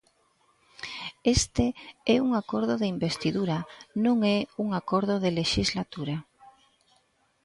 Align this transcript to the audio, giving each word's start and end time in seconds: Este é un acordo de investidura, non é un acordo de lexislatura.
Este 1.37 1.65
é 2.15 2.17
un 2.27 2.31
acordo 2.41 2.73
de 2.81 2.87
investidura, 2.95 3.57
non 4.05 4.17
é 4.37 4.37
un 4.63 4.69
acordo 4.79 5.15
de 5.23 5.33
lexislatura. 5.39 6.15